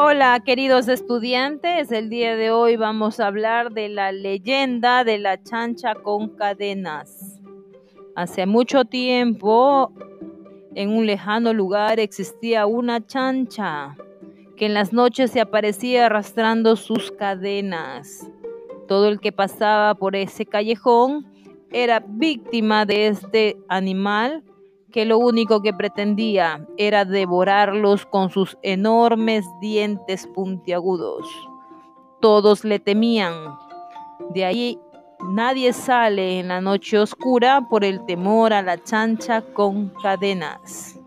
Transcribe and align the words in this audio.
Hola 0.00 0.38
queridos 0.46 0.86
estudiantes, 0.86 1.90
el 1.90 2.08
día 2.08 2.36
de 2.36 2.52
hoy 2.52 2.76
vamos 2.76 3.18
a 3.18 3.26
hablar 3.26 3.72
de 3.72 3.88
la 3.88 4.12
leyenda 4.12 5.02
de 5.02 5.18
la 5.18 5.42
chancha 5.42 5.96
con 5.96 6.28
cadenas. 6.36 7.40
Hace 8.14 8.46
mucho 8.46 8.84
tiempo, 8.84 9.92
en 10.76 10.90
un 10.90 11.04
lejano 11.04 11.52
lugar 11.52 11.98
existía 11.98 12.64
una 12.66 13.04
chancha 13.04 13.96
que 14.56 14.66
en 14.66 14.74
las 14.74 14.92
noches 14.92 15.32
se 15.32 15.40
aparecía 15.40 16.06
arrastrando 16.06 16.76
sus 16.76 17.10
cadenas. 17.10 18.30
Todo 18.86 19.08
el 19.08 19.18
que 19.18 19.32
pasaba 19.32 19.96
por 19.96 20.14
ese 20.14 20.46
callejón 20.46 21.26
era 21.72 22.04
víctima 22.06 22.86
de 22.86 23.08
este 23.08 23.56
animal 23.68 24.44
que 24.92 25.04
lo 25.04 25.18
único 25.18 25.60
que 25.62 25.72
pretendía 25.72 26.66
era 26.76 27.04
devorarlos 27.04 28.06
con 28.06 28.30
sus 28.30 28.56
enormes 28.62 29.46
dientes 29.60 30.26
puntiagudos. 30.26 31.26
Todos 32.20 32.64
le 32.64 32.78
temían. 32.78 33.34
De 34.30 34.44
ahí 34.44 34.80
nadie 35.20 35.72
sale 35.72 36.40
en 36.40 36.48
la 36.48 36.60
noche 36.60 36.98
oscura 36.98 37.66
por 37.68 37.84
el 37.84 38.04
temor 38.06 38.52
a 38.52 38.62
la 38.62 38.82
chancha 38.82 39.42
con 39.42 39.90
cadenas. 40.02 40.97